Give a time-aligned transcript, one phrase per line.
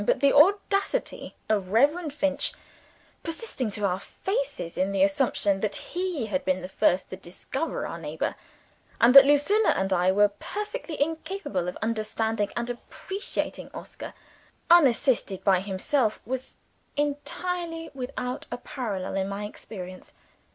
[0.03, 2.53] But the audacity of Reverend Finch
[3.21, 7.85] persisting to our faces in the assumption that he had been the first to discover
[7.85, 8.33] our neighbor,
[8.99, 14.15] and that Lucilla and I were perfectly incapable of understanding and appreciating Oscar,
[14.71, 15.77] unassisted by him
[16.25, 16.57] was
[16.97, 20.13] entirely without a parallel in my experience.